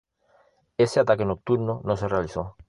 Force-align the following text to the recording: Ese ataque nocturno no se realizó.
Ese 0.83 0.99
ataque 0.99 1.25
nocturno 1.25 1.81
no 1.83 1.95
se 1.95 2.07
realizó. 2.07 2.55